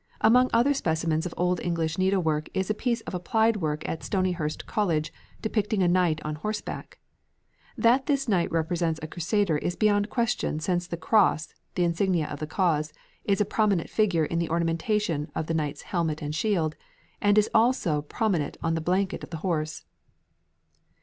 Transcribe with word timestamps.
Among 0.21 0.49
other 0.51 0.73
specimens 0.73 1.27
of 1.27 1.33
Old 1.37 1.59
English 1.59 1.99
needlework 1.99 2.49
is 2.55 2.71
a 2.71 2.73
piece 2.73 3.01
of 3.01 3.13
applied 3.13 3.57
work 3.57 3.87
at 3.87 4.01
Stonyhurst 4.01 4.65
College 4.65 5.13
depicting 5.43 5.83
a 5.83 5.87
knight 5.87 6.19
on 6.25 6.37
horseback. 6.41 6.97
That 7.77 8.07
this 8.07 8.27
knight 8.27 8.51
represents 8.51 8.99
a 9.03 9.07
Crusader 9.07 9.59
is 9.59 9.75
beyond 9.75 10.09
question 10.09 10.59
since 10.59 10.87
the 10.87 10.97
cross, 10.97 11.53
the 11.75 11.83
insignia 11.83 12.25
of 12.25 12.39
the 12.39 12.47
cause, 12.47 12.93
is 13.25 13.39
a 13.41 13.45
prominent 13.45 13.91
figure 13.91 14.25
in 14.25 14.39
the 14.39 14.49
ornamentation 14.49 15.29
of 15.35 15.45
the 15.45 15.53
knight's 15.53 15.83
helmet 15.83 16.19
and 16.23 16.33
shield, 16.33 16.75
and 17.21 17.37
is 17.37 17.51
also 17.53 18.01
prominent 18.01 18.57
on 18.63 18.73
the 18.73 18.81
blanket 18.81 19.23
on 19.23 19.29
the 19.29 19.37
horse. 19.45 19.85